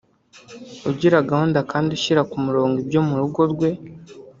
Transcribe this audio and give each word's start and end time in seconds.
ugira 0.89 1.25
gahunda 1.29 1.59
kandi 1.71 1.89
ushyira 1.97 2.21
ku 2.29 2.37
murongo 2.45 2.75
ibyo 2.83 3.01
mu 3.07 3.15
rugo 3.19 3.41
rwe 3.51 3.69